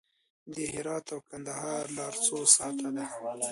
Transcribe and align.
د 0.55 0.57
هرات 0.73 1.05
او 1.15 1.19
کندهار 1.29 1.83
لاره 1.97 2.19
څو 2.25 2.37
ساعته 2.55 2.87
ده؟ 2.95 3.05